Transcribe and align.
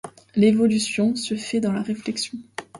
L’évolution 0.35 1.15
se 1.15 1.35
fait 1.35 1.59
dans 1.59 1.71
la 1.73 1.83
réflexion. 1.83 2.39